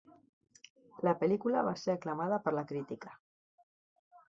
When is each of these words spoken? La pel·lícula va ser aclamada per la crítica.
La 1.07 1.13
pel·lícula 1.19 1.61
va 1.69 1.75
ser 1.83 1.95
aclamada 1.97 2.41
per 2.47 2.55
la 2.59 2.65
crítica. 2.75 3.15